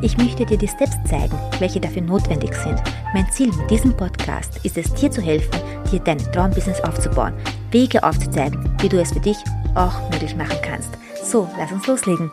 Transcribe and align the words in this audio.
Ich 0.00 0.16
möchte 0.16 0.46
dir 0.46 0.56
die 0.56 0.68
Steps 0.68 0.96
zeigen, 1.10 1.36
welche 1.58 1.80
dafür 1.80 2.02
notwendig 2.02 2.54
sind. 2.54 2.80
Mein 3.12 3.28
Ziel 3.32 3.48
mit 3.48 3.68
diesem 3.68 3.96
Podcast 3.96 4.64
ist 4.64 4.78
es, 4.78 4.94
dir 4.94 5.10
zu 5.10 5.20
helfen, 5.20 5.60
dir 5.90 5.98
dein 5.98 6.18
Traumbusiness 6.18 6.80
aufzubauen, 6.82 7.34
Wege 7.72 8.04
aufzuzeigen, 8.04 8.70
wie 8.80 8.88
du 8.88 9.00
es 9.00 9.10
für 9.10 9.18
dich 9.18 9.36
auch 9.74 10.08
möglich 10.12 10.36
machen 10.36 10.56
kannst. 10.62 10.90
So, 11.24 11.50
lass 11.58 11.72
uns 11.72 11.84
loslegen. 11.88 12.30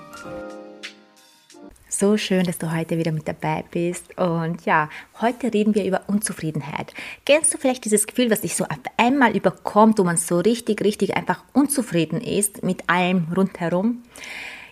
So 1.89 2.17
schön, 2.17 2.43
dass 2.43 2.59
du 2.59 2.71
heute 2.71 2.99
wieder 2.99 3.11
mit 3.11 3.27
dabei 3.27 3.63
bist. 3.71 4.15
Und 4.15 4.63
ja, 4.65 4.87
heute 5.19 5.51
reden 5.51 5.73
wir 5.73 5.85
über 5.85 6.01
Unzufriedenheit. 6.05 6.93
Kennst 7.25 7.51
du 7.51 7.57
vielleicht 7.57 7.85
dieses 7.85 8.05
Gefühl, 8.05 8.29
was 8.29 8.41
dich 8.41 8.55
so 8.55 8.65
auf 8.65 8.77
einmal 8.97 9.35
überkommt, 9.35 9.97
wo 9.97 10.03
man 10.03 10.17
so 10.17 10.37
richtig, 10.37 10.81
richtig 10.81 11.17
einfach 11.17 11.43
unzufrieden 11.53 12.21
ist 12.21 12.61
mit 12.61 12.87
allem 12.89 13.25
rundherum? 13.35 14.03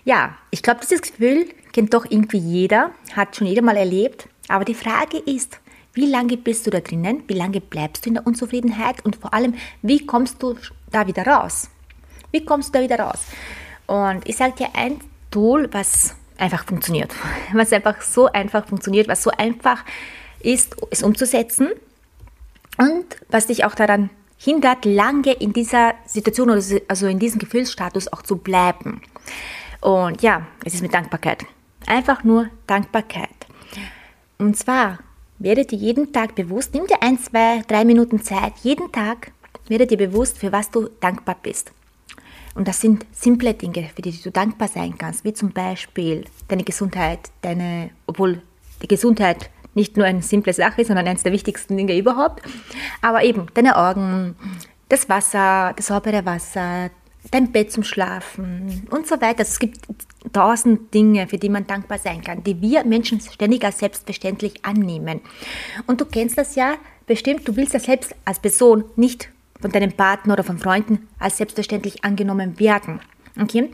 Ja, 0.05 0.38
ich 0.52 0.62
glaube, 0.62 0.81
dieses 0.81 1.02
Gefühl 1.02 1.48
kennt 1.71 1.93
doch 1.93 2.05
irgendwie 2.09 2.38
jeder, 2.38 2.91
hat 3.16 3.35
schon 3.35 3.48
jeder 3.48 3.61
mal 3.61 3.77
erlebt. 3.77 4.27
Aber 4.49 4.66
die 4.66 4.73
Frage 4.73 5.17
ist, 5.17 5.59
wie 5.94 6.07
lange 6.07 6.38
bist 6.38 6.66
du 6.66 6.71
da 6.71 6.80
drinnen? 6.80 7.23
Wie 7.27 7.34
lange 7.34 7.61
bleibst 7.61 8.05
du 8.05 8.09
in 8.09 8.16
der 8.16 8.27
Unzufriedenheit? 8.27 9.05
Und 9.05 9.16
vor 9.16 9.33
allem, 9.33 9.53
wie 9.81 10.05
kommst 10.05 10.42
du 10.42 10.55
da 10.92 11.08
wieder 11.08 11.25
raus? 11.25 11.69
Wie 12.31 12.44
kommst 12.44 12.69
du 12.69 12.80
da 12.80 12.83
wieder 12.83 13.00
raus? 13.00 13.19
Und 13.86 14.27
ich 14.27 14.36
sage 14.36 14.55
dir 14.58 14.69
ein 14.73 15.00
Tool, 15.31 15.69
was 15.72 16.16
einfach 16.38 16.66
funktioniert. 16.66 17.14
Was 17.53 17.72
einfach 17.72 18.02
so 18.02 18.27
einfach 18.27 18.67
funktioniert, 18.67 19.08
was 19.08 19.23
so 19.23 19.30
einfach 19.30 19.86
ist, 20.39 20.75
es 20.89 21.03
umzusetzen 21.03 21.70
und 22.77 23.05
was 23.30 23.47
dich 23.47 23.66
auch 23.66 23.75
daran 23.75 24.09
hindert, 24.38 24.83
lange 24.83 25.31
in 25.33 25.53
dieser 25.53 25.94
Situation 26.05 26.49
also 26.49 27.08
in 27.08 27.20
diesem 27.20 27.39
Gefühlsstatus 27.39 28.11
auch 28.11 28.23
zu 28.23 28.38
bleiben. 28.38 29.02
Und 29.84 30.22
ja, 30.22 30.48
es 30.64 30.76
ist 30.76 30.81
mit 30.81 30.94
Dankbarkeit. 30.94 31.45
Einfach 31.86 32.23
nur 32.23 32.48
Dankbarkeit. 32.67 33.28
Und 34.38 34.56
zwar 34.58 35.00
werde 35.39 35.66
dir 35.66 35.78
jeden 35.78 36.14
Tag 36.14 36.36
bewusst, 36.36 36.73
nimm 36.73 36.88
dir 36.88 37.02
ein, 37.02 37.20
zwei, 37.20 37.64
drei 37.67 37.84
Minuten 37.84 38.22
Zeit, 38.22 38.54
jeden 38.64 38.92
Tag 38.94 39.34
werde 39.67 39.86
dir 39.86 39.98
bewusst, 39.98 40.38
für 40.38 40.54
was 40.54 40.72
du 40.72 40.89
dankbar 41.02 41.36
bist. 41.42 41.73
Und 42.56 42.67
das 42.67 42.80
sind 42.80 43.06
simple 43.11 43.54
Dinge, 43.54 43.89
für 43.94 44.02
die 44.02 44.11
du 44.11 44.31
dankbar 44.31 44.70
sein 44.70 44.98
kannst, 44.98 45.26
wie 45.26 45.34
zum 45.34 45.52
Beispiel 45.52 46.26
deine 46.48 46.64
Gesundheit, 46.64 47.31
deine, 47.42 47.89
obwohl 48.06 48.42
die 48.81 48.88
Gesundheit 48.88 49.50
nicht 49.73 49.98
nur 49.98 50.06
eine 50.06 50.22
simple 50.22 50.54
Sache 50.54 50.81
ist, 50.81 50.88
sondern 50.88 51.08
eines 51.08 51.23
der 51.23 51.34
wichtigsten 51.34 51.76
Dinge 51.76 51.98
überhaupt, 51.98 52.42
aber 53.02 53.23
eben 53.23 53.48
deine 53.54 53.76
Augen, 53.76 54.36
das 54.88 55.09
Wasser, 55.09 55.73
das 55.76 55.88
saubere 55.88 56.26
Wasser, 56.26 56.89
dein 57.31 57.52
Bett 57.52 57.71
zum 57.71 57.83
Schlafen 57.83 58.88
und 58.89 59.07
so 59.07 59.19
weiter. 59.21 59.41
Es 59.41 59.59
gibt 59.59 59.79
tausend 60.31 60.93
Dinge, 60.93 61.27
für 61.27 61.38
die 61.38 61.49
man 61.49 61.67
dankbar 61.67 61.97
sein 61.97 62.21
kann, 62.21 62.43
die 62.43 62.61
wir 62.61 62.83
Menschen 62.83 63.19
ständig 63.19 63.63
als 63.63 63.80
selbstverständlich 63.80 64.65
annehmen. 64.65 65.21
Und 65.88 66.02
du 66.02 66.05
kennst 66.05 66.38
das 66.38 66.55
ja 66.55 66.75
bestimmt, 67.05 67.47
du 67.47 67.55
willst 67.55 67.73
ja 67.73 67.80
selbst 67.80 68.15
als 68.25 68.39
Person 68.39 68.85
nicht 68.95 69.30
von 69.59 69.71
deinem 69.71 69.93
Partner 69.93 70.33
oder 70.33 70.43
von 70.43 70.57
Freunden 70.57 71.07
als 71.19 71.38
selbstverständlich 71.38 72.03
angenommen 72.03 72.59
werden. 72.59 72.99
Okay? 73.42 73.71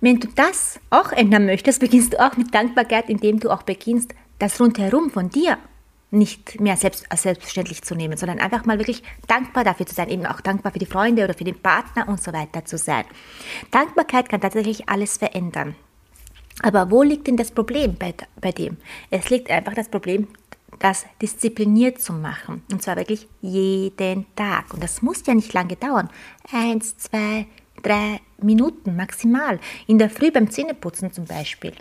Wenn 0.00 0.20
du 0.20 0.28
das 0.34 0.80
auch 0.90 1.12
ändern 1.12 1.46
möchtest, 1.46 1.80
beginnst 1.80 2.14
du 2.14 2.20
auch 2.24 2.36
mit 2.36 2.54
Dankbarkeit, 2.54 3.08
indem 3.08 3.40
du 3.40 3.50
auch 3.50 3.62
beginnst, 3.62 4.14
das 4.38 4.60
rundherum 4.60 5.10
von 5.10 5.30
dir 5.30 5.58
nicht 6.10 6.60
mehr 6.60 6.76
selbst, 6.76 7.10
als 7.10 7.22
selbstverständlich 7.22 7.82
zu 7.82 7.94
nehmen, 7.94 8.16
sondern 8.16 8.38
einfach 8.38 8.64
mal 8.64 8.78
wirklich 8.78 9.02
dankbar 9.26 9.64
dafür 9.64 9.86
zu 9.86 9.94
sein, 9.94 10.08
eben 10.08 10.26
auch 10.26 10.40
dankbar 10.40 10.72
für 10.72 10.78
die 10.78 10.86
Freunde 10.86 11.24
oder 11.24 11.34
für 11.34 11.44
den 11.44 11.60
Partner 11.60 12.08
und 12.08 12.22
so 12.22 12.32
weiter 12.32 12.64
zu 12.64 12.78
sein. 12.78 13.04
Dankbarkeit 13.70 14.28
kann 14.28 14.40
tatsächlich 14.40 14.88
alles 14.88 15.18
verändern. 15.18 15.74
Aber 16.62 16.90
wo 16.90 17.02
liegt 17.02 17.26
denn 17.26 17.36
das 17.36 17.50
Problem 17.50 17.96
bei, 17.96 18.14
bei 18.40 18.52
dem? 18.52 18.78
Es 19.10 19.30
liegt 19.30 19.50
einfach 19.50 19.74
das 19.74 19.88
Problem, 19.88 20.28
das 20.78 21.06
diszipliniert 21.20 22.00
zu 22.00 22.12
machen. 22.12 22.62
Und 22.72 22.82
zwar 22.82 22.96
wirklich 22.96 23.28
jeden 23.40 24.26
Tag. 24.34 24.72
Und 24.72 24.82
das 24.82 25.02
muss 25.02 25.24
ja 25.26 25.34
nicht 25.34 25.52
lange 25.52 25.76
dauern. 25.76 26.08
Eins, 26.52 26.96
zwei, 26.96 27.46
drei 27.82 28.20
Minuten 28.40 28.96
maximal. 28.96 29.60
In 29.86 29.98
der 29.98 30.10
Früh 30.10 30.30
beim 30.30 30.50
Zähneputzen 30.50 31.12
zum 31.12 31.26
Beispiel. 31.26 31.72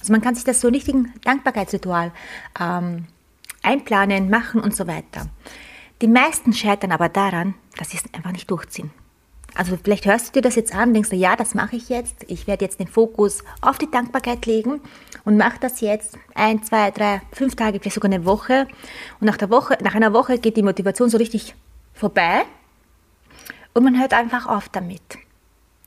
Also 0.00 0.12
man 0.12 0.20
kann 0.20 0.34
sich 0.34 0.44
das 0.44 0.60
so 0.60 0.68
richtigen 0.68 1.12
Dankbarkeitsritual 1.24 2.12
ähm, 2.60 3.06
einplanen, 3.62 4.30
machen 4.30 4.60
und 4.60 4.74
so 4.74 4.86
weiter. 4.86 5.28
Die 6.00 6.08
meisten 6.08 6.52
scheitern 6.52 6.92
aber 6.92 7.08
daran, 7.08 7.54
dass 7.76 7.90
sie 7.90 7.98
es 7.98 8.14
einfach 8.14 8.32
nicht 8.32 8.50
durchziehen. 8.50 8.90
Also 9.54 9.78
vielleicht 9.82 10.06
hörst 10.06 10.28
du 10.28 10.32
dir 10.32 10.42
das 10.42 10.56
jetzt 10.56 10.74
an 10.74 10.88
und 10.88 10.94
denkst 10.94 11.10
du, 11.10 11.16
ja, 11.16 11.36
das 11.36 11.54
mache 11.54 11.76
ich 11.76 11.90
jetzt. 11.90 12.24
Ich 12.28 12.46
werde 12.46 12.64
jetzt 12.64 12.80
den 12.80 12.88
Fokus 12.88 13.44
auf 13.60 13.76
die 13.76 13.90
Dankbarkeit 13.90 14.46
legen 14.46 14.80
und 15.24 15.36
mache 15.36 15.58
das 15.60 15.80
jetzt 15.80 16.16
ein, 16.34 16.62
zwei, 16.62 16.90
drei, 16.90 17.20
fünf 17.32 17.54
Tage, 17.54 17.78
vielleicht 17.78 17.94
sogar 17.94 18.10
eine 18.10 18.24
Woche. 18.24 18.66
Und 19.20 19.26
nach, 19.26 19.36
der 19.36 19.50
Woche, 19.50 19.76
nach 19.82 19.94
einer 19.94 20.14
Woche 20.14 20.38
geht 20.38 20.56
die 20.56 20.62
Motivation 20.62 21.10
so 21.10 21.18
richtig 21.18 21.54
vorbei 21.92 22.44
und 23.74 23.84
man 23.84 23.98
hört 23.98 24.14
einfach 24.14 24.46
auf 24.46 24.68
damit. 24.68 25.18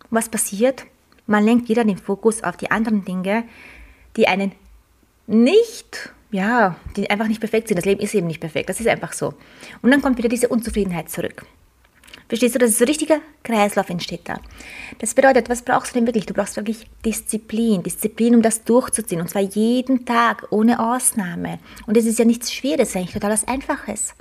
was 0.09 0.29
passiert? 0.29 0.85
Man 1.27 1.43
lenkt 1.43 1.69
wieder 1.69 1.83
den 1.83 1.97
Fokus 1.97 2.43
auf 2.43 2.55
die 2.55 2.69
anderen 2.69 3.03
Dinge, 3.03 3.43
die 4.15 4.27
einen 4.27 4.51
nicht 5.25 6.13
ja, 6.35 6.75
die 6.95 7.09
einfach 7.09 7.27
nicht 7.27 7.39
perfekt 7.39 7.69
sind. 7.69 7.77
Das 7.77 7.85
Leben 7.85 8.01
ist 8.01 8.13
eben 8.13 8.27
nicht 8.27 8.41
perfekt. 8.41 8.69
Das 8.69 8.79
ist 8.79 8.87
einfach 8.87 9.13
so. 9.13 9.33
Und 9.81 9.91
dann 9.91 10.01
kommt 10.01 10.17
wieder 10.17 10.29
diese 10.29 10.49
Unzufriedenheit 10.49 11.09
zurück. 11.09 11.45
Verstehst 12.27 12.55
du, 12.55 12.59
dass 12.59 12.77
so 12.77 12.83
ein 12.83 12.87
richtiger 12.87 13.19
Kreislauf 13.43 13.89
entsteht 13.89 14.21
da. 14.25 14.39
Das 14.97 15.13
bedeutet, 15.13 15.47
was 15.47 15.61
brauchst 15.61 15.93
du 15.93 15.99
denn 15.99 16.07
wirklich? 16.07 16.25
Du 16.25 16.33
brauchst 16.33 16.57
wirklich 16.57 16.87
Disziplin. 17.05 17.83
Disziplin, 17.83 18.35
um 18.35 18.41
das 18.41 18.63
durchzuziehen. 18.63 19.21
Und 19.21 19.29
zwar 19.29 19.43
jeden 19.43 20.05
Tag, 20.05 20.47
ohne 20.49 20.79
Ausnahme. 20.79 21.59
Und 21.87 21.95
es 21.95 22.05
ist 22.05 22.19
ja 22.19 22.25
nichts 22.25 22.51
Schweres, 22.51 22.95
eigentlich 22.95 23.13
total 23.13 23.31
was 23.31 23.47
Einfaches. 23.47 24.15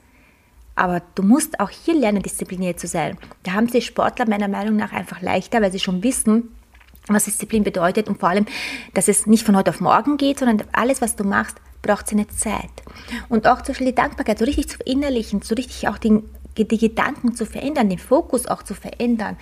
Aber 0.76 1.02
du 1.14 1.22
musst 1.22 1.58
auch 1.60 1.70
hier 1.70 1.94
lernen, 1.94 2.22
diszipliniert 2.22 2.78
zu 2.78 2.86
sein. 2.86 3.16
Da 3.42 3.52
haben 3.52 3.68
sie 3.68 3.80
Sportler 3.80 4.28
meiner 4.28 4.48
Meinung 4.48 4.76
nach 4.76 4.92
einfach 4.92 5.22
leichter, 5.22 5.62
weil 5.62 5.72
sie 5.72 5.80
schon 5.80 6.02
wissen, 6.02 6.54
was 7.08 7.24
Disziplin 7.24 7.64
bedeutet 7.64 8.08
und 8.08 8.20
vor 8.20 8.28
allem, 8.28 8.46
dass 8.92 9.08
es 9.08 9.26
nicht 9.26 9.44
von 9.44 9.56
heute 9.56 9.70
auf 9.70 9.80
morgen 9.80 10.16
geht, 10.16 10.40
sondern 10.40 10.66
alles, 10.72 11.00
was 11.00 11.16
du 11.16 11.24
machst, 11.24 11.58
braucht 11.84 12.08
seine 12.08 12.26
Zeit. 12.28 12.70
Und 13.28 13.46
auch 13.46 13.62
zum 13.62 13.72
Beispiel 13.72 13.88
die 13.88 13.94
Dankbarkeit 13.94 14.38
so 14.38 14.44
richtig 14.44 14.68
zu 14.68 14.78
verinnerlichen, 14.78 15.42
so 15.42 15.54
richtig 15.54 15.86
auch 15.88 15.98
die, 15.98 16.22
die 16.56 16.78
Gedanken 16.78 17.34
zu 17.34 17.46
verändern, 17.46 17.88
den 17.88 17.98
Fokus 17.98 18.46
auch 18.46 18.62
zu 18.62 18.74
verändern, 18.74 19.36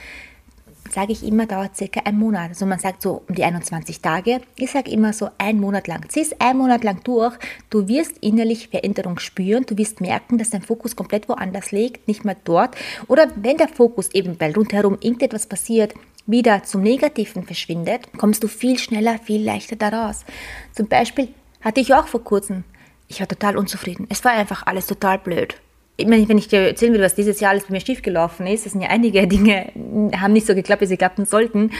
sage 0.90 1.12
ich 1.12 1.24
immer, 1.24 1.46
dauert 1.46 1.76
circa 1.76 2.00
ein 2.04 2.18
Monat. 2.18 2.50
Also 2.50 2.66
man 2.66 2.78
sagt 2.78 3.02
so 3.02 3.22
um 3.28 3.34
die 3.34 3.44
21 3.44 4.00
Tage. 4.00 4.40
Ich 4.56 4.70
sage 4.70 4.90
immer 4.90 5.12
so 5.12 5.28
ein 5.38 5.60
Monat 5.60 5.86
lang. 5.86 6.08
Zieh 6.08 6.20
es 6.20 6.40
ein 6.40 6.58
Monat 6.58 6.84
lang 6.84 7.02
durch. 7.04 7.34
Du 7.70 7.88
wirst 7.88 8.18
innerlich 8.20 8.68
Veränderung 8.68 9.18
spüren. 9.18 9.64
Du 9.66 9.76
wirst 9.78 10.00
merken, 10.00 10.38
dass 10.38 10.50
dein 10.50 10.62
Fokus 10.62 10.96
komplett 10.96 11.28
woanders 11.28 11.72
liegt, 11.72 12.08
nicht 12.08 12.24
mehr 12.24 12.36
dort. 12.44 12.76
Oder 13.08 13.28
wenn 13.36 13.56
der 13.56 13.68
Fokus 13.68 14.10
eben, 14.12 14.38
weil 14.40 14.52
rundherum 14.52 14.98
irgendetwas 15.00 15.46
passiert, 15.46 15.94
wieder 16.26 16.62
zum 16.62 16.82
Negativen 16.82 17.44
verschwindet, 17.44 18.08
kommst 18.16 18.44
du 18.44 18.48
viel 18.48 18.78
schneller, 18.78 19.18
viel 19.18 19.44
leichter 19.44 19.76
daraus. 19.76 20.24
Zum 20.72 20.88
Beispiel 20.88 21.28
hatte 21.62 21.80
ich 21.80 21.94
auch 21.94 22.06
vor 22.06 22.22
kurzem. 22.22 22.64
Ich 23.08 23.20
war 23.20 23.28
total 23.28 23.56
unzufrieden. 23.56 24.06
Es 24.08 24.24
war 24.24 24.32
einfach 24.32 24.66
alles 24.66 24.86
total 24.86 25.18
blöd. 25.18 25.56
Ich 25.96 26.06
meine, 26.06 26.28
wenn 26.28 26.38
ich 26.38 26.48
dir 26.48 26.60
erzählen 26.60 26.92
würde, 26.92 27.04
was 27.04 27.14
dieses 27.14 27.40
Jahr 27.40 27.50
alles 27.50 27.64
bei 27.64 27.72
mir 27.72 27.80
schiefgelaufen 27.80 28.46
ist, 28.46 28.66
es 28.66 28.72
sind 28.72 28.80
ja 28.80 28.88
einige 28.88 29.26
Dinge, 29.28 29.72
haben 30.18 30.32
nicht 30.32 30.46
so 30.46 30.54
geklappt, 30.54 30.82
wie 30.82 30.86
sie 30.86 30.96
klappen 30.96 31.26
sollten. 31.26 31.70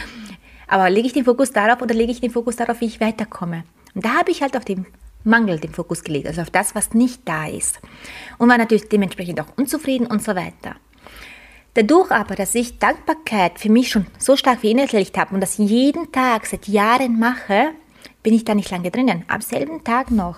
Aber 0.67 0.89
lege 0.89 1.07
ich 1.07 1.13
den 1.13 1.25
Fokus 1.25 1.51
darauf 1.51 1.81
oder 1.81 1.93
lege 1.93 2.11
ich 2.11 2.21
den 2.21 2.31
Fokus 2.31 2.55
darauf, 2.55 2.81
wie 2.81 2.85
ich 2.85 3.01
weiterkomme? 3.01 3.63
Und 3.95 4.05
da 4.05 4.13
habe 4.15 4.31
ich 4.31 4.41
halt 4.41 4.55
auf 4.57 4.65
den 4.65 4.85
Mangel 5.23 5.59
den 5.59 5.71
Fokus 5.71 6.03
gelegt, 6.03 6.27
also 6.27 6.41
auf 6.41 6.49
das, 6.49 6.75
was 6.75 6.93
nicht 6.93 7.21
da 7.25 7.47
ist. 7.47 7.79
Und 8.37 8.49
war 8.49 8.57
natürlich 8.57 8.89
dementsprechend 8.89 9.39
auch 9.41 9.57
unzufrieden 9.57 10.07
und 10.07 10.23
so 10.23 10.35
weiter. 10.35 10.75
Dadurch 11.75 12.11
aber, 12.11 12.35
dass 12.35 12.53
ich 12.53 12.77
Dankbarkeit 12.77 13.59
für 13.59 13.69
mich 13.69 13.89
schon 13.89 14.05
so 14.19 14.35
stark 14.35 14.59
verinnerlicht 14.59 15.17
habe 15.17 15.33
und 15.33 15.41
das 15.41 15.57
jeden 15.57 16.11
Tag 16.11 16.45
seit 16.45 16.67
Jahren 16.67 17.17
mache, 17.17 17.71
bin 18.23 18.33
ich 18.33 18.45
da 18.45 18.55
nicht 18.55 18.71
lange 18.71 18.91
drinnen. 18.91 19.23
Am 19.27 19.41
selben 19.41 19.83
Tag 19.83 20.11
noch. 20.11 20.37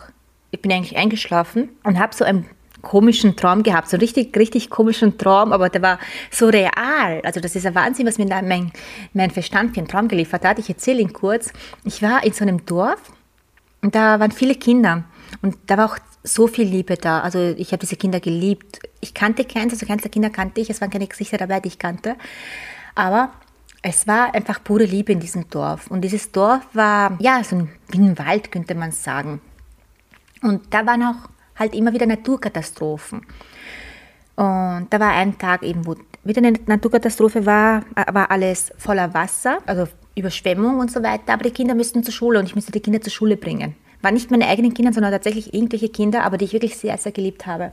Ich 0.52 0.62
bin 0.62 0.72
eigentlich 0.72 0.98
eingeschlafen 0.98 1.70
und 1.84 2.00
habe 2.00 2.16
so 2.16 2.24
einen 2.24 2.46
komischen 2.82 3.36
Traum 3.36 3.64
gehabt, 3.64 3.90
so 3.90 3.98
einen 3.98 4.02
richtig, 4.02 4.38
richtig 4.38 4.70
komischen 4.70 5.18
Traum, 5.18 5.52
aber 5.52 5.70
der 5.70 5.82
war 5.82 6.00
so 6.32 6.48
real. 6.48 7.22
Also 7.24 7.40
das 7.42 7.56
ist 7.56 7.66
ein 7.66 7.76
Wahnsinn, 7.76 8.06
was 8.06 8.18
mir 8.18 8.28
mein, 8.28 8.72
mein 9.14 9.32
Verstand 9.32 9.74
für 9.74 9.80
einen 9.80 9.88
Traum 9.88 10.08
geliefert 10.08 10.46
hat. 10.46 10.60
Ich 10.60 10.70
erzähle 10.70 11.02
ihn 11.02 11.12
kurz. 11.12 11.52
Ich 11.84 12.02
war 12.02 12.24
in 12.24 12.32
so 12.32 12.44
einem 12.44 12.66
Dorf 12.66 13.02
und 13.82 13.96
da 13.96 14.20
waren 14.20 14.32
viele 14.32 14.56
Kinder 14.56 15.04
und 15.42 15.58
da 15.68 15.78
war 15.78 15.86
auch 15.88 15.98
so 16.24 16.48
viel 16.48 16.68
Liebe 16.68 16.96
da. 16.96 17.20
Also 17.22 17.54
ich 17.58 17.72
habe 17.72 17.80
diese 17.80 17.96
Kinder 17.96 18.20
geliebt. 18.20 18.80
Ich 19.02 19.14
kannte 19.14 19.46
keins, 19.46 19.74
also 19.74 19.86
keins 19.86 20.02
der 20.02 20.12
Kinder 20.12 20.30
kannte 20.30 20.62
ich. 20.62 20.70
Es 20.70 20.82
waren 20.82 20.90
keine 20.90 21.08
Gesichter 21.08 21.38
dabei, 21.38 21.60
die 21.60 21.68
ich 21.68 21.80
kannte. 21.80 22.16
Aber 22.96 23.32
es 23.88 24.08
war 24.08 24.34
einfach 24.34 24.64
pure 24.64 24.86
Liebe 24.86 25.12
in 25.12 25.20
diesem 25.20 25.48
Dorf. 25.48 25.92
Und 25.92 26.02
dieses 26.02 26.32
Dorf 26.32 26.66
war, 26.74 27.16
ja, 27.20 27.44
so 27.44 27.56
ein, 27.56 27.70
wie 27.90 28.00
ein 28.00 28.18
Wald, 28.18 28.52
könnte 28.52 28.74
man 28.74 28.92
sagen. 28.92 29.42
Und 30.42 30.74
da 30.74 30.88
waren 30.88 31.04
auch 31.04 31.30
halt 31.56 31.76
immer 31.76 31.94
wieder 31.94 32.08
Naturkatastrophen. 32.08 33.22
Und 34.38 34.88
da 34.90 35.00
war 35.00 35.12
ein 35.12 35.38
Tag 35.38 35.62
eben, 35.62 35.86
wo 35.86 35.96
wieder 36.24 36.40
eine 36.40 36.54
Naturkatastrophe 36.66 37.46
war, 37.46 37.84
war 38.12 38.32
alles 38.32 38.74
voller 38.80 39.14
Wasser, 39.14 39.60
also 39.68 39.88
Überschwemmung 40.16 40.80
und 40.80 40.92
so 40.92 41.04
weiter. 41.04 41.34
Aber 41.34 41.44
die 41.44 41.52
Kinder 41.52 41.76
müssten 41.76 42.04
zur 42.04 42.14
Schule 42.14 42.40
und 42.40 42.46
ich 42.46 42.56
musste 42.56 42.72
die 42.72 42.82
Kinder 42.82 43.02
zur 43.02 43.12
Schule 43.12 43.38
bringen. 43.38 43.76
Waren 44.02 44.16
nicht 44.16 44.32
meine 44.32 44.48
eigenen 44.48 44.74
Kinder, 44.74 44.94
sondern 44.94 45.12
tatsächlich 45.12 45.54
irgendwelche 45.54 45.90
Kinder, 45.90 46.24
aber 46.24 46.40
die 46.40 46.46
ich 46.46 46.54
wirklich 46.54 46.76
sehr, 46.76 46.98
sehr 46.98 47.12
geliebt 47.12 47.46
habe. 47.46 47.72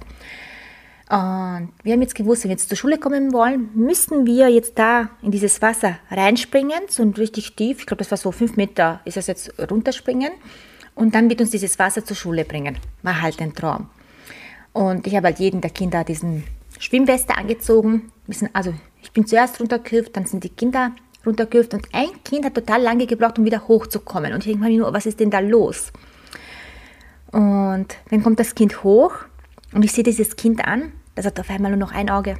Und 1.12 1.69
wir 1.82 1.93
haben 1.93 2.00
jetzt 2.00 2.14
gewusst, 2.14 2.43
wenn 2.43 2.49
wir 2.49 2.55
jetzt 2.55 2.70
zur 2.70 2.79
Schule 2.79 2.97
kommen 2.97 3.35
wollen, 3.35 3.69
müssten 3.75 4.25
wir 4.25 4.49
jetzt 4.49 4.79
da 4.79 5.11
in 5.20 5.31
dieses 5.31 5.61
Wasser 5.61 5.99
reinspringen, 6.11 6.85
so 6.88 7.03
richtig 7.03 7.55
tief. 7.55 7.81
Ich 7.81 7.87
glaube, 7.87 7.99
das 7.99 8.11
war 8.11 8.17
so 8.17 8.32
fünf 8.32 8.56
Meter, 8.56 9.00
ist 9.05 9.19
das 9.19 9.26
jetzt 9.26 9.53
runterspringen. 9.70 10.32
Und 10.94 11.14
dann 11.14 11.29
wird 11.29 11.43
uns 11.43 11.50
dieses 11.50 11.79
Wasser 11.79 12.03
zur 12.03 12.17
Schule 12.17 12.47
bringen. 12.47 12.79
War 13.03 13.20
halt 13.20 13.43
ein 13.43 13.53
Traum. 13.55 13.91
Und 14.73 15.06
ich 15.06 15.14
habe 15.14 15.26
halt 15.26 15.38
jeden 15.38 15.61
der 15.61 15.69
Kinder 15.69 16.03
diesen 16.03 16.44
Schwimmweste 16.79 17.37
angezogen. 17.37 18.11
Also 18.55 18.73
ich 19.03 19.12
bin 19.12 19.26
zuerst 19.26 19.61
runtergehüpft, 19.61 20.17
dann 20.17 20.25
sind 20.25 20.44
die 20.44 20.49
Kinder 20.49 20.93
runtergehüpft 21.26 21.75
und 21.75 21.88
ein 21.93 22.25
Kind 22.25 22.47
hat 22.47 22.55
total 22.55 22.81
lange 22.81 23.06
gebraucht, 23.06 23.38
um 23.38 23.44
wieder 23.44 23.69
hochzukommen. 23.69 24.32
Und 24.32 24.47
ich 24.47 24.53
denke 24.53 24.67
mir 24.67 24.79
nur, 24.79 24.94
was 24.94 25.05
ist 25.05 25.20
denn 25.20 25.31
da 25.31 25.41
los? 25.41 25.93
Und 27.32 27.88
dann 28.09 28.23
kommt 28.23 28.41
das 28.41 28.55
Kind 28.55 28.82
hoch 28.82 29.12
und 29.75 29.85
ich 29.85 29.93
sehe 29.93 30.05
dieses 30.05 30.37
Kind 30.37 30.67
an, 30.67 30.93
das 31.14 31.26
hat 31.26 31.38
auf 31.38 31.50
einmal 31.50 31.70
nur 31.70 31.81
noch 31.81 31.93
ein 31.93 32.11
Auge. 32.11 32.37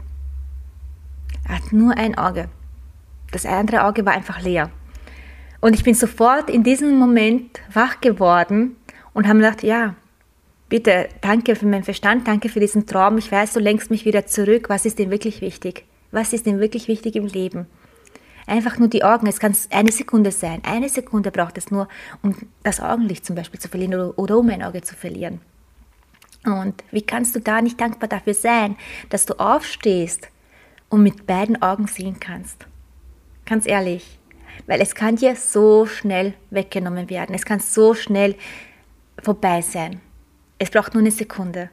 Er 1.49 1.57
hat 1.57 1.73
nur 1.73 1.97
ein 1.97 2.17
Auge. 2.17 2.49
Das 3.31 3.47
andere 3.47 3.85
Auge 3.85 4.05
war 4.05 4.13
einfach 4.13 4.41
leer. 4.41 4.71
Und 5.61 5.75
ich 5.75 5.85
bin 5.85 5.95
sofort 5.95 6.51
in 6.51 6.65
diesem 6.65 6.99
Moment 6.99 7.61
wach 7.73 8.01
geworden 8.01 8.77
und 9.13 9.29
habe 9.29 9.39
gedacht, 9.39 9.63
ja, 9.63 9.95
bitte, 10.69 11.09
danke 11.21 11.55
für 11.55 11.67
meinen 11.67 11.85
Verstand, 11.85 12.27
danke 12.27 12.49
für 12.49 12.61
diesen 12.61 12.87
Traum. 12.87 13.19
Ich 13.19 13.31
weiß, 13.31 13.53
du 13.53 13.61
lenkst 13.61 13.91
mich 13.91 14.05
wieder 14.05 14.27
zurück. 14.27 14.69
Was 14.69 14.87
ist 14.87 14.99
denn 14.99 15.11
wirklich 15.11 15.41
wichtig? 15.41 15.85
Was 16.11 16.33
ist 16.33 16.47
denn 16.47 16.61
wirklich 16.61 16.89
wichtig 16.89 17.17
im 17.17 17.27
Leben? 17.27 17.67
Einfach 18.47 18.79
nur 18.79 18.89
die 18.89 19.05
Augen. 19.05 19.27
Es 19.27 19.39
kann 19.39 19.55
eine 19.71 19.93
Sekunde 19.93 20.33
sein. 20.33 20.63
Eine 20.65 20.89
Sekunde 20.89 21.31
braucht 21.31 21.59
es 21.59 21.71
nur, 21.71 21.89
um 22.23 22.35
das 22.63 22.81
Augenlicht 22.81 23.25
zum 23.25 23.37
Beispiel 23.37 23.61
zu 23.61 23.69
verlieren 23.69 23.95
oder, 23.95 24.19
oder 24.19 24.39
um 24.39 24.49
ein 24.51 24.63
Auge 24.63 24.83
zu 24.83 24.95
verlieren. 24.95 25.41
Und 26.44 26.83
wie 26.91 27.03
kannst 27.03 27.37
du 27.37 27.41
da 27.41 27.62
nicht 27.62 27.81
dankbar 27.81 28.09
dafür 28.09 28.35
sein, 28.35 28.77
dass 29.11 29.27
du 29.27 29.35
aufstehst 29.39 30.29
und 30.89 31.03
mit 31.03 31.27
beiden 31.27 31.62
Augen 31.62 31.87
sehen 31.87 32.19
kannst? 32.19 32.67
Ganz 33.47 33.67
ehrlich, 33.67 34.19
weil 34.67 34.81
es 34.81 34.94
kann 34.94 35.17
dir 35.17 35.37
so 35.37 35.87
schnell 35.87 36.35
weggenommen 36.50 37.11
werden. 37.11 37.35
Es 37.35 37.44
kann 37.44 37.61
so 37.61 37.94
schnell 37.94 38.35
vorbei 39.23 39.62
sein. 39.62 40.00
Es 40.59 40.71
braucht 40.71 40.94
nur 40.94 41.03
eine 41.03 41.11
Sekunde. 41.11 41.71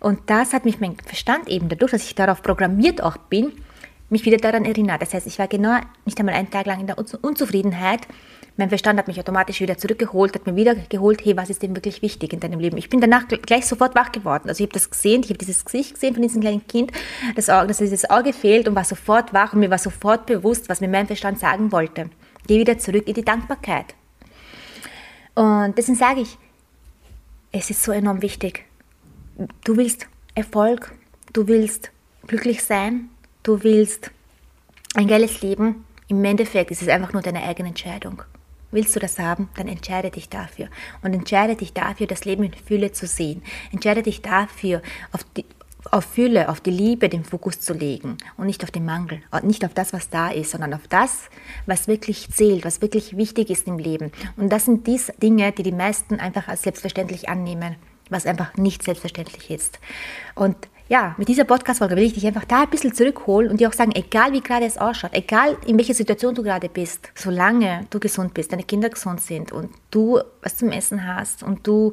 Und 0.00 0.28
das 0.30 0.52
hat 0.52 0.64
mich 0.64 0.80
mein 0.80 0.96
Verstand 0.96 1.48
eben, 1.48 1.68
dadurch, 1.68 1.92
dass 1.92 2.04
ich 2.04 2.14
darauf 2.14 2.42
programmiert 2.42 3.02
auch 3.02 3.16
bin, 3.16 3.52
mich 4.10 4.24
wieder 4.24 4.38
daran 4.38 4.64
erinnert. 4.64 5.02
Das 5.02 5.14
heißt, 5.14 5.26
ich 5.26 5.38
war 5.38 5.48
genau 5.48 5.78
nicht 6.04 6.18
einmal 6.18 6.34
einen 6.34 6.50
Tag 6.50 6.66
lang 6.66 6.80
in 6.80 6.86
der 6.86 6.98
Unzufriedenheit. 6.98 8.06
Mein 8.58 8.70
Verstand 8.70 8.98
hat 8.98 9.06
mich 9.06 9.20
automatisch 9.20 9.60
wieder 9.60 9.78
zurückgeholt, 9.78 10.34
hat 10.34 10.44
mir 10.44 10.56
wieder 10.56 10.74
geholt, 10.74 11.24
hey, 11.24 11.36
was 11.36 11.48
ist 11.48 11.62
denn 11.62 11.76
wirklich 11.76 12.02
wichtig 12.02 12.32
in 12.32 12.40
deinem 12.40 12.58
Leben? 12.58 12.76
Ich 12.76 12.90
bin 12.90 13.00
danach 13.00 13.28
gleich 13.28 13.66
sofort 13.66 13.94
wach 13.94 14.10
geworden. 14.10 14.48
Also 14.48 14.64
ich 14.64 14.68
habe 14.68 14.72
das 14.72 14.90
gesehen, 14.90 15.22
ich 15.22 15.28
habe 15.28 15.38
dieses 15.38 15.64
Gesicht 15.64 15.94
gesehen 15.94 16.14
von 16.14 16.24
diesem 16.24 16.40
kleinen 16.40 16.66
Kind, 16.66 16.90
das 17.36 17.50
Auge, 17.50 17.68
dass 17.68 17.78
dieses 17.78 18.10
Auge 18.10 18.32
fehlt 18.32 18.66
und 18.66 18.74
war 18.74 18.82
sofort 18.82 19.32
wach 19.32 19.52
und 19.52 19.60
mir 19.60 19.70
war 19.70 19.78
sofort 19.78 20.26
bewusst, 20.26 20.68
was 20.68 20.80
mir 20.80 20.88
mein 20.88 21.06
Verstand 21.06 21.38
sagen 21.38 21.70
wollte. 21.70 22.10
Geh 22.48 22.58
wieder 22.58 22.76
zurück 22.78 23.06
in 23.06 23.14
die 23.14 23.24
Dankbarkeit. 23.24 23.94
Und 25.36 25.78
deswegen 25.78 25.96
sage 25.96 26.22
ich, 26.22 26.36
es 27.52 27.70
ist 27.70 27.84
so 27.84 27.92
enorm 27.92 28.22
wichtig. 28.22 28.64
Du 29.62 29.76
willst 29.76 30.08
Erfolg, 30.34 30.92
du 31.32 31.46
willst 31.46 31.92
glücklich 32.26 32.64
sein, 32.64 33.08
du 33.44 33.62
willst 33.62 34.10
ein 34.96 35.06
geiles 35.06 35.42
Leben, 35.42 35.84
im 36.08 36.24
Endeffekt 36.24 36.72
ist 36.72 36.82
es 36.82 36.88
einfach 36.88 37.12
nur 37.12 37.22
deine 37.22 37.44
eigene 37.44 37.68
Entscheidung. 37.68 38.24
Willst 38.70 38.94
du 38.94 39.00
das 39.00 39.18
haben, 39.18 39.48
dann 39.56 39.68
entscheide 39.68 40.10
dich 40.10 40.28
dafür. 40.28 40.68
Und 41.02 41.14
entscheide 41.14 41.56
dich 41.56 41.72
dafür, 41.72 42.06
das 42.06 42.24
Leben 42.24 42.44
in 42.44 42.52
Fülle 42.52 42.92
zu 42.92 43.06
sehen. 43.06 43.42
Entscheide 43.72 44.02
dich 44.02 44.20
dafür, 44.20 44.82
auf, 45.12 45.24
die, 45.36 45.46
auf 45.90 46.04
Fülle, 46.04 46.48
auf 46.50 46.60
die 46.60 46.70
Liebe 46.70 47.08
den 47.08 47.24
Fokus 47.24 47.60
zu 47.60 47.72
legen 47.72 48.18
und 48.36 48.46
nicht 48.46 48.62
auf 48.64 48.70
den 48.70 48.84
Mangel, 48.84 49.22
nicht 49.42 49.64
auf 49.64 49.72
das, 49.72 49.92
was 49.92 50.10
da 50.10 50.28
ist, 50.28 50.50
sondern 50.50 50.74
auf 50.74 50.86
das, 50.88 51.30
was 51.66 51.88
wirklich 51.88 52.28
zählt, 52.30 52.64
was 52.64 52.82
wirklich 52.82 53.16
wichtig 53.16 53.48
ist 53.48 53.66
im 53.66 53.78
Leben. 53.78 54.12
Und 54.36 54.50
das 54.50 54.66
sind 54.66 54.86
die 54.86 55.00
Dinge, 55.22 55.52
die 55.52 55.62
die 55.62 55.72
meisten 55.72 56.20
einfach 56.20 56.48
als 56.48 56.62
selbstverständlich 56.62 57.28
annehmen, 57.28 57.76
was 58.10 58.26
einfach 58.26 58.54
nicht 58.56 58.82
selbstverständlich 58.82 59.50
ist. 59.50 59.78
Und 60.34 60.56
ja, 60.88 61.14
mit 61.18 61.28
dieser 61.28 61.44
Podcast-Folge 61.44 61.96
will 61.96 62.04
ich 62.04 62.14
dich 62.14 62.26
einfach 62.26 62.46
da 62.46 62.62
ein 62.62 62.70
bisschen 62.70 62.94
zurückholen 62.94 63.50
und 63.50 63.60
dir 63.60 63.68
auch 63.68 63.74
sagen, 63.74 63.92
egal 63.94 64.32
wie 64.32 64.40
gerade 64.40 64.64
es 64.64 64.78
ausschaut, 64.78 65.12
egal 65.12 65.58
in 65.66 65.76
welcher 65.76 65.92
Situation 65.92 66.34
du 66.34 66.42
gerade 66.42 66.70
bist, 66.70 67.10
solange 67.14 67.86
du 67.90 68.00
gesund 68.00 68.32
bist, 68.32 68.52
deine 68.52 68.62
Kinder 68.62 68.88
gesund 68.88 69.20
sind 69.20 69.52
und 69.52 69.70
du 69.90 70.18
was 70.42 70.56
zum 70.56 70.70
Essen 70.70 71.06
hast 71.06 71.42
und 71.42 71.66
du 71.66 71.92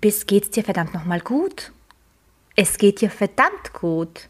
bist, 0.00 0.26
geht 0.26 0.44
es 0.44 0.50
dir 0.50 0.64
verdammt 0.64 0.92
nochmal 0.92 1.20
gut. 1.20 1.70
Es 2.56 2.78
geht 2.78 3.00
dir 3.00 3.10
verdammt 3.10 3.72
gut. 3.72 4.28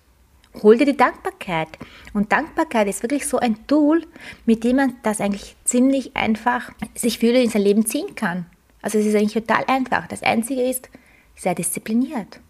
Hol 0.62 0.76
dir 0.76 0.84
die 0.84 0.96
Dankbarkeit. 0.96 1.68
Und 2.12 2.30
Dankbarkeit 2.30 2.86
ist 2.88 3.02
wirklich 3.02 3.26
so 3.26 3.38
ein 3.38 3.66
Tool, 3.66 4.04
mit 4.44 4.62
dem 4.62 4.76
man 4.76 4.96
das 5.02 5.22
eigentlich 5.22 5.56
ziemlich 5.64 6.14
einfach 6.14 6.70
sich 6.94 7.18
für 7.18 7.28
in 7.28 7.48
sein 7.48 7.62
Leben 7.62 7.86
ziehen 7.86 8.14
kann. 8.14 8.44
Also 8.82 8.98
es 8.98 9.06
ist 9.06 9.14
eigentlich 9.14 9.32
total 9.32 9.64
einfach. 9.66 10.06
Das 10.06 10.22
Einzige 10.22 10.62
ist, 10.62 10.90
sei 11.34 11.54
diszipliniert 11.54 12.40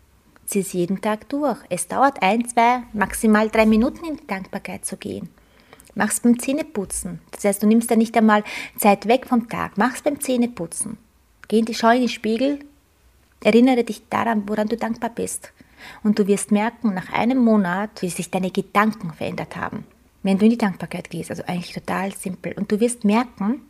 zieh 0.52 0.60
es 0.60 0.72
jeden 0.72 1.00
Tag 1.00 1.28
durch. 1.30 1.58
Es 1.70 1.88
dauert 1.88 2.22
ein, 2.22 2.46
zwei, 2.46 2.82
maximal 2.92 3.48
drei 3.48 3.64
Minuten 3.64 4.04
in 4.04 4.16
die 4.18 4.26
Dankbarkeit 4.26 4.84
zu 4.84 4.96
gehen. 4.96 5.30
Mach's 5.94 6.20
beim 6.20 6.38
Zähneputzen. 6.38 7.20
Das 7.30 7.44
heißt, 7.44 7.62
du 7.62 7.66
nimmst 7.66 7.90
da 7.90 7.96
nicht 7.96 8.16
einmal 8.16 8.44
Zeit 8.76 9.06
weg 9.06 9.26
vom 9.26 9.48
Tag. 9.48 9.76
Mach's 9.76 10.02
beim 10.02 10.20
Zähneputzen. 10.20 10.98
Geh 11.48 11.58
in 11.58 11.64
die, 11.64 11.74
schau 11.74 11.90
in 11.90 12.00
den 12.00 12.08
Spiegel. 12.08 12.60
Erinnere 13.42 13.84
dich 13.84 14.08
daran, 14.08 14.48
woran 14.48 14.68
du 14.68 14.76
dankbar 14.76 15.10
bist. 15.10 15.52
Und 16.02 16.18
du 16.18 16.26
wirst 16.26 16.52
merken, 16.52 16.94
nach 16.94 17.12
einem 17.12 17.38
Monat, 17.38 18.02
wie 18.02 18.08
sich 18.08 18.30
deine 18.30 18.50
Gedanken 18.50 19.12
verändert 19.12 19.56
haben. 19.56 19.84
Wenn 20.22 20.38
du 20.38 20.44
in 20.44 20.52
die 20.52 20.58
Dankbarkeit 20.58 21.10
gehst, 21.10 21.30
also 21.30 21.42
eigentlich 21.46 21.72
total 21.72 22.14
simpel. 22.14 22.52
Und 22.52 22.70
du 22.70 22.78
wirst 22.78 23.04
merken, 23.04 23.62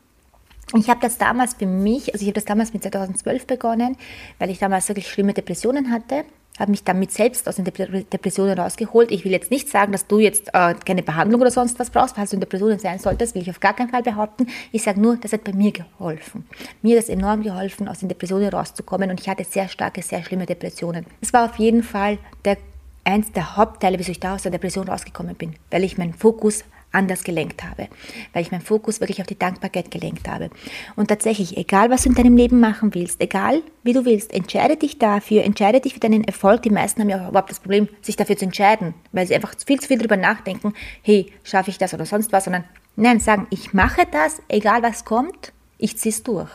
ich 0.77 0.91
habe 0.91 1.01
das 1.01 1.17
damals 1.17 1.55
für 1.55 1.67
mich, 1.67 2.13
also 2.13 2.23
ich 2.23 2.29
habe 2.29 2.35
das 2.35 2.45
damals 2.45 2.73
mit 2.73 2.83
2012 2.83 3.47
begonnen, 3.47 3.97
weil 4.39 4.51
ich 4.51 4.59
damals 4.59 4.89
wirklich 4.89 5.09
schlimme 5.09 5.33
Depressionen 5.33 5.91
hatte 5.91 6.25
habe 6.59 6.71
mich 6.71 6.85
damit 6.85 7.11
selbst 7.11 7.49
aus 7.49 7.57
den 7.57 7.65
Depressionen 7.65 8.59
rausgeholt. 8.59 9.11
Ich 9.11 9.25
will 9.25 9.33
jetzt 9.33 9.51
nicht 9.51 9.69
sagen, 9.69 9.93
dass 9.93 10.07
du 10.07 10.19
jetzt 10.19 10.49
äh, 10.53 10.75
keine 10.75 11.03
Behandlung 11.03 11.41
oder 11.41 11.51
sonst 11.51 11.79
was 11.79 11.91
brauchst, 11.91 12.17
falls 12.17 12.31
du 12.31 12.37
in 12.37 12.41
Depressionen 12.41 12.79
sein 12.79 12.99
solltest, 12.99 13.35
will 13.35 13.43
ich 13.43 13.51
auf 13.51 13.61
gar 13.61 13.75
keinen 13.75 13.89
Fall 13.89 14.03
behaupten. 14.03 14.47
Ich 14.71 14.83
sage 14.83 15.01
nur, 15.01 15.17
das 15.17 15.33
hat 15.33 15.45
bei 15.45 15.53
mir 15.53 15.73
geholfen. 15.73 16.47
Mir 16.83 16.97
hat 16.97 17.05
es 17.05 17.09
enorm 17.09 17.43
geholfen, 17.43 17.89
aus 17.89 18.01
den 18.01 18.09
Depressionen 18.09 18.49
rauszukommen 18.51 19.11
und 19.11 19.21
ich 19.21 19.29
hatte 19.29 19.45
sehr 19.45 19.69
starke, 19.69 20.03
sehr 20.03 20.23
schlimme 20.23 20.47
Depressionen. 20.47 21.07
Es 21.21 21.33
war 21.33 21.47
auf 21.47 21.57
jeden 21.57 21.83
Fall 21.83 22.19
der, 22.45 22.59
eins 23.05 23.33
der 23.33 23.57
Hauptteile, 23.57 23.99
wieso 23.99 24.13
ich 24.13 24.21
da 24.21 24.35
aus 24.35 24.43
der 24.43 24.53
Depression 24.53 24.89
rausgekommen 24.89 25.35
bin, 25.35 25.55
weil 25.71 25.85
ich 25.85 25.97
meinen 25.97 26.15
Fokus 26.15 26.65
anders 26.93 27.25
gelenkt 27.25 27.65
habe, 27.65 27.89
weil 28.33 28.43
ich 28.43 28.53
meinen 28.53 28.63
Fokus 28.63 29.01
wirklich 29.01 29.21
auf 29.21 29.27
die 29.27 29.39
Dankbarkeit 29.39 29.91
gelenkt 29.91 30.29
habe. 30.29 30.51
Und 30.97 31.09
tatsächlich, 31.09 31.57
egal 31.57 31.91
was 31.91 32.03
du 32.03 32.11
in 32.11 32.15
deinem 32.15 32.37
Leben 32.37 32.61
machen 32.61 32.95
willst, 32.95 33.21
egal 33.21 33.63
wie 33.83 33.93
du 33.93 34.05
willst, 34.05 34.33
entscheide 34.33 34.77
dich 34.77 34.99
dafür, 34.99 35.45
entscheide 35.45 35.81
dich 35.81 35.95
für 35.95 36.01
deinen 36.01 36.25
Erfolg. 36.25 36.63
Die 36.63 36.71
meisten 36.71 37.01
haben 37.01 37.09
ja 37.09 37.25
auch 37.25 37.31
überhaupt 37.31 37.51
das 37.51 37.61
Problem, 37.61 37.89
sich 38.01 38.17
dafür 38.17 38.37
zu 38.37 38.45
entscheiden, 38.45 38.95
weil 39.13 39.27
sie 39.27 39.35
einfach 39.35 39.55
viel 39.67 39.81
zu 39.81 39.89
viel 39.89 39.99
darüber 39.99 40.17
nachdenken, 40.17 40.75
hey, 41.03 41.33
schaffe 41.45 41.71
ich 41.71 41.79
das 41.79 41.95
oder 41.95 42.07
sonst 42.07 42.33
was, 42.33 42.45
sondern 42.45 42.65
nein, 42.97 43.21
sagen, 43.21 43.47
ich 43.51 43.73
mache 43.73 44.07
das, 44.11 44.43
egal 44.49 44.83
was 44.83 45.05
kommt, 45.05 45.53
ich 45.79 45.97
ziehe 45.97 46.13
es 46.13 46.23
durch. 46.23 46.51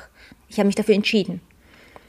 Ich 0.49 0.59
habe 0.59 0.67
mich 0.67 0.75
dafür 0.75 0.95
entschieden. 0.95 1.41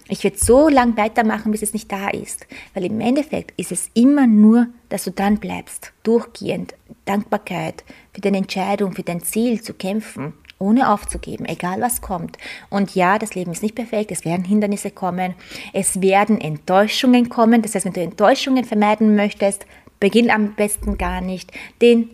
Ich 0.08 0.24
werde 0.24 0.38
so 0.38 0.68
lange 0.68 0.96
weitermachen, 0.96 1.52
bis 1.52 1.62
es 1.62 1.74
nicht 1.74 1.92
da 1.92 2.08
ist. 2.08 2.46
Weil 2.74 2.86
im 2.86 3.00
Endeffekt 3.00 3.52
ist 3.58 3.72
es 3.72 3.90
immer 3.94 4.26
nur, 4.26 4.66
dass 4.88 5.04
du 5.04 5.10
dran 5.10 5.38
bleibst, 5.38 5.92
durchgehend 6.02 6.74
Dankbarkeit 7.04 7.84
für 8.12 8.22
deine 8.22 8.38
Entscheidung, 8.38 8.92
für 8.92 9.02
dein 9.02 9.22
Ziel 9.22 9.60
zu 9.60 9.74
kämpfen, 9.74 10.32
ohne 10.58 10.90
aufzugeben, 10.90 11.44
egal 11.44 11.80
was 11.80 12.00
kommt. 12.00 12.38
Und 12.70 12.94
ja, 12.94 13.18
das 13.18 13.34
Leben 13.34 13.52
ist 13.52 13.62
nicht 13.62 13.74
perfekt, 13.74 14.10
es 14.10 14.24
werden 14.24 14.44
Hindernisse 14.44 14.90
kommen, 14.90 15.34
es 15.72 16.00
werden 16.00 16.40
Enttäuschungen 16.40 17.28
kommen. 17.28 17.62
Das 17.62 17.74
heißt, 17.74 17.84
wenn 17.84 17.92
du 17.92 18.00
Enttäuschungen 18.00 18.64
vermeiden 18.64 19.14
möchtest, 19.14 19.66
beginn 20.00 20.30
am 20.30 20.54
besten 20.54 20.98
gar 20.98 21.20
nicht, 21.20 21.52
denn 21.80 22.10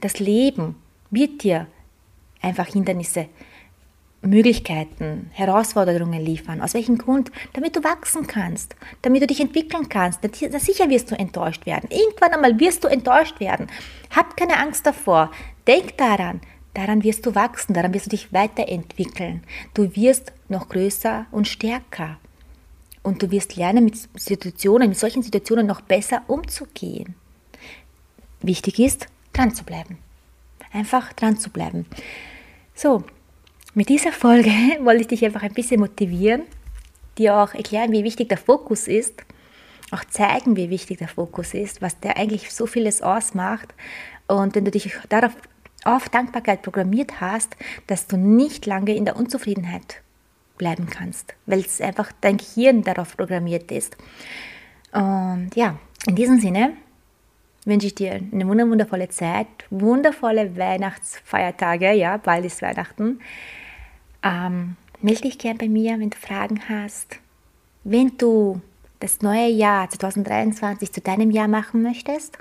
das 0.00 0.18
Leben 0.18 0.76
wird 1.10 1.42
dir 1.42 1.66
einfach 2.42 2.66
Hindernisse 2.66 3.26
Möglichkeiten, 4.20 5.30
Herausforderungen 5.32 6.20
liefern. 6.24 6.60
Aus 6.60 6.74
welchem 6.74 6.98
Grund? 6.98 7.30
Damit 7.52 7.76
du 7.76 7.84
wachsen 7.84 8.26
kannst, 8.26 8.74
damit 9.02 9.22
du 9.22 9.26
dich 9.28 9.40
entwickeln 9.40 9.88
kannst. 9.88 10.20
Sicher 10.34 10.90
wirst 10.90 11.10
du 11.10 11.18
enttäuscht 11.18 11.66
werden. 11.66 11.88
Irgendwann 11.90 12.32
einmal 12.32 12.58
wirst 12.58 12.82
du 12.84 12.88
enttäuscht 12.88 13.38
werden. 13.40 13.68
Hab 14.10 14.36
keine 14.36 14.58
Angst 14.58 14.86
davor. 14.86 15.30
Denk 15.66 15.96
daran, 15.98 16.40
daran 16.74 17.04
wirst 17.04 17.26
du 17.26 17.34
wachsen, 17.34 17.74
daran 17.74 17.94
wirst 17.94 18.06
du 18.06 18.10
dich 18.10 18.32
weiterentwickeln. 18.32 19.44
Du 19.74 19.94
wirst 19.94 20.32
noch 20.48 20.68
größer 20.68 21.26
und 21.30 21.46
stärker. 21.46 22.18
Und 23.04 23.22
du 23.22 23.30
wirst 23.30 23.56
lernen, 23.56 23.84
mit 23.84 23.96
Situationen, 24.20 24.88
mit 24.88 24.98
solchen 24.98 25.22
Situationen 25.22 25.66
noch 25.66 25.80
besser 25.80 26.22
umzugehen. 26.26 27.14
Wichtig 28.40 28.80
ist, 28.80 29.06
dran 29.32 29.54
zu 29.54 29.64
bleiben. 29.64 29.98
Einfach 30.72 31.12
dran 31.12 31.38
zu 31.38 31.50
bleiben. 31.50 31.86
So, 32.74 33.04
mit 33.74 33.88
dieser 33.88 34.12
Folge 34.12 34.50
wollte 34.82 35.02
ich 35.02 35.08
dich 35.08 35.24
einfach 35.24 35.42
ein 35.42 35.54
bisschen 35.54 35.80
motivieren, 35.80 36.42
dir 37.16 37.36
auch 37.36 37.54
erklären, 37.54 37.92
wie 37.92 38.04
wichtig 38.04 38.28
der 38.28 38.38
Fokus 38.38 38.88
ist, 38.88 39.24
auch 39.90 40.04
zeigen, 40.04 40.56
wie 40.56 40.70
wichtig 40.70 40.98
der 40.98 41.08
Fokus 41.08 41.54
ist, 41.54 41.80
was 41.80 41.98
der 42.00 42.16
eigentlich 42.16 42.52
so 42.52 42.66
vieles 42.66 43.02
ausmacht. 43.02 43.74
Und 44.26 44.54
wenn 44.54 44.64
du 44.64 44.70
dich 44.70 44.94
darauf 45.08 45.34
auf 45.84 46.08
Dankbarkeit 46.08 46.62
programmiert 46.62 47.20
hast, 47.20 47.56
dass 47.86 48.06
du 48.06 48.16
nicht 48.16 48.66
lange 48.66 48.94
in 48.94 49.04
der 49.04 49.16
Unzufriedenheit 49.16 50.02
bleiben 50.58 50.88
kannst, 50.90 51.34
weil 51.46 51.60
es 51.60 51.80
einfach 51.80 52.12
dein 52.20 52.36
Gehirn 52.36 52.82
darauf 52.82 53.16
programmiert 53.16 53.70
ist. 53.70 53.96
Und 54.92 55.50
ja, 55.54 55.78
in 56.06 56.16
diesem 56.16 56.40
Sinne 56.40 56.72
wünsche 57.68 57.86
ich 57.86 57.94
dir 57.94 58.12
eine 58.32 58.48
wundervolle 58.48 59.08
Zeit, 59.10 59.46
wundervolle 59.70 60.56
Weihnachtsfeiertage, 60.56 61.92
ja, 61.92 62.16
bald 62.16 62.44
ist 62.44 62.62
Weihnachten. 62.62 63.20
Ähm, 64.22 64.76
melde 65.00 65.22
dich 65.22 65.38
gern 65.38 65.58
bei 65.58 65.68
mir, 65.68 66.00
wenn 66.00 66.10
du 66.10 66.16
Fragen 66.16 66.60
hast. 66.68 67.20
Wenn 67.84 68.16
du 68.18 68.60
das 69.00 69.22
neue 69.22 69.48
Jahr 69.48 69.88
2023 69.88 70.92
zu 70.92 71.00
deinem 71.00 71.30
Jahr 71.30 71.46
machen 71.46 71.82
möchtest, 71.82 72.38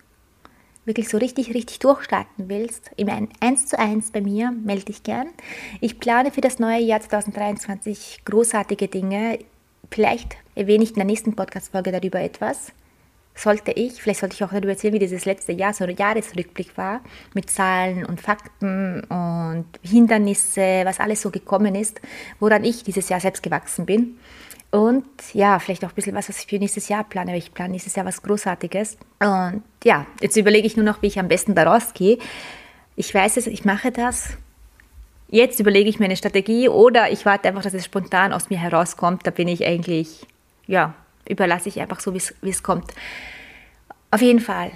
wirklich 0.85 1.09
so 1.09 1.17
richtig, 1.17 1.53
richtig 1.53 1.79
durchstarten 1.79 2.47
willst, 2.47 2.91
immer 2.95 3.13
ein 3.13 3.27
1 3.41 3.67
zu 3.67 3.77
1 3.77 4.11
bei 4.11 4.21
mir, 4.21 4.51
melde 4.51 4.85
dich 4.85 5.03
gern. 5.03 5.27
Ich 5.81 5.99
plane 5.99 6.31
für 6.31 6.41
das 6.41 6.57
neue 6.57 6.79
Jahr 6.79 7.01
2023 7.01 8.21
großartige 8.23 8.87
Dinge. 8.87 9.39
Vielleicht 9.91 10.37
erwähne 10.55 10.85
ich 10.85 10.91
in 10.91 10.95
der 10.95 11.05
nächsten 11.05 11.35
Podcast-Folge 11.35 11.91
darüber 11.91 12.21
etwas 12.21 12.71
sollte 13.37 13.71
ich, 13.71 14.01
vielleicht 14.01 14.19
sollte 14.19 14.35
ich 14.35 14.43
auch 14.43 14.49
darüber 14.49 14.69
erzählen, 14.69 14.93
wie 14.93 14.99
dieses 14.99 15.25
letzte 15.25 15.51
Jahr 15.51 15.73
so 15.73 15.83
ein 15.83 15.95
Jahresrückblick 15.95 16.77
war, 16.77 17.01
mit 17.33 17.49
Zahlen 17.49 18.05
und 18.05 18.19
Fakten 18.19 19.03
und 19.05 19.65
Hindernisse, 19.81 20.81
was 20.83 20.99
alles 20.99 21.21
so 21.21 21.29
gekommen 21.29 21.75
ist, 21.75 22.01
woran 22.39 22.63
ich 22.63 22.83
dieses 22.83 23.09
Jahr 23.09 23.19
selbst 23.19 23.43
gewachsen 23.43 23.85
bin. 23.85 24.17
Und 24.69 25.05
ja, 25.33 25.59
vielleicht 25.59 25.85
auch 25.85 25.89
ein 25.89 25.95
bisschen 25.95 26.15
was, 26.15 26.27
was 26.29 26.39
ich 26.39 26.47
für 26.47 26.59
nächstes 26.59 26.89
Jahr 26.89 27.03
plane, 27.03 27.31
weil 27.31 27.37
ich 27.37 27.53
plane 27.53 27.71
nächstes 27.71 27.95
Jahr 27.95 28.05
was 28.05 28.21
Großartiges. 28.21 28.97
Und 29.19 29.63
ja, 29.83 30.05
jetzt 30.19 30.35
überlege 30.35 30.67
ich 30.67 30.75
nur 30.75 30.85
noch, 30.85 31.01
wie 31.01 31.07
ich 31.07 31.19
am 31.19 31.29
besten 31.29 31.55
da 31.55 31.63
rausgehe. 31.63 32.17
Ich 32.95 33.13
weiß 33.13 33.37
es, 33.37 33.47
ich 33.47 33.63
mache 33.63 33.91
das. 33.91 34.31
Jetzt 35.29 35.59
überlege 35.59 35.89
ich 35.89 35.99
mir 35.99 36.05
eine 36.05 36.17
Strategie 36.17 36.69
oder 36.69 37.11
ich 37.11 37.25
warte 37.25 37.49
einfach, 37.49 37.61
dass 37.61 37.73
es 37.73 37.85
spontan 37.85 38.33
aus 38.33 38.49
mir 38.49 38.57
herauskommt. 38.57 39.25
Da 39.25 39.31
bin 39.31 39.47
ich 39.47 39.65
eigentlich, 39.65 40.25
ja, 40.67 40.95
überlasse 41.29 41.69
ich 41.69 41.79
einfach 41.79 41.99
so, 41.99 42.13
wie 42.13 42.49
es 42.49 42.63
kommt. 42.63 42.93
Auf 44.11 44.21
jeden 44.21 44.39
Fall 44.39 44.71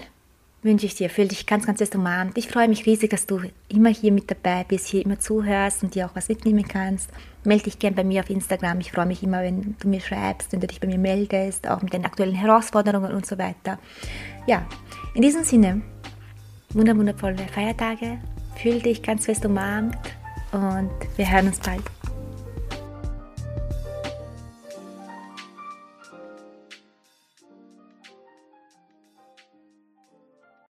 wünsche 0.63 0.85
ich 0.85 0.95
dir, 0.95 1.09
fühl 1.09 1.27
dich 1.27 1.45
ganz, 1.45 1.65
ganz 1.65 1.79
fest 1.79 1.95
umarmt. 1.95 2.37
Ich 2.37 2.47
freue 2.47 2.67
mich 2.67 2.85
riesig, 2.85 3.09
dass 3.09 3.25
du 3.25 3.41
immer 3.67 3.89
hier 3.89 4.11
mit 4.11 4.29
dabei 4.29 4.63
bist, 4.63 4.87
hier 4.87 5.03
immer 5.03 5.19
zuhörst 5.19 5.83
und 5.83 5.95
dir 5.95 6.05
auch 6.05 6.15
was 6.15 6.29
mitnehmen 6.29 6.67
kannst. 6.67 7.09
Melde 7.43 7.63
dich 7.63 7.79
gern 7.79 7.95
bei 7.95 8.03
mir 8.03 8.21
auf 8.21 8.29
Instagram. 8.29 8.79
Ich 8.79 8.91
freue 8.91 9.07
mich 9.07 9.23
immer, 9.23 9.41
wenn 9.41 9.75
du 9.79 9.87
mir 9.87 10.01
schreibst, 10.01 10.51
wenn 10.51 10.59
du 10.59 10.67
dich 10.67 10.79
bei 10.79 10.87
mir 10.87 10.99
meldest, 10.99 11.67
auch 11.67 11.81
mit 11.81 11.93
den 11.93 12.05
aktuellen 12.05 12.35
Herausforderungen 12.35 13.11
und 13.11 13.25
so 13.25 13.37
weiter. 13.37 13.79
Ja, 14.45 14.67
in 15.15 15.23
diesem 15.23 15.43
Sinne, 15.43 15.81
wundervolle 16.69 17.37
Feiertage. 17.53 18.19
Fühl 18.61 18.79
dich 18.79 19.01
ganz 19.01 19.25
fest 19.25 19.45
umarmt 19.45 19.97
und 20.51 20.91
wir 21.15 21.31
hören 21.31 21.47
uns 21.47 21.59
bald. 21.59 21.81